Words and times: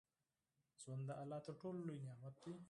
ژوند 0.81 1.01
د 1.07 1.11
الله 1.21 1.39
تر 1.45 1.53
ټولو 1.61 1.79
لوى 1.87 1.99
نعمت 2.07 2.35
ديه. 2.43 2.57